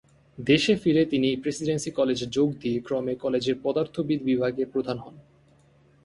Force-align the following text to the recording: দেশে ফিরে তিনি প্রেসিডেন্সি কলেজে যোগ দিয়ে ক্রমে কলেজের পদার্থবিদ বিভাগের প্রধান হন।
দেশে 0.37 0.73
ফিরে 0.75 1.05
তিনি 1.05 1.35
প্রেসিডেন্সি 1.35 1.91
কলেজে 1.91 2.25
যোগ 2.29 2.49
দিয়ে 2.59 2.77
ক্রমে 2.79 3.13
কলেজের 3.15 3.55
পদার্থবিদ 3.63 4.19
বিভাগের 4.23 4.67
প্রধান 4.67 4.97
হন। 4.97 5.15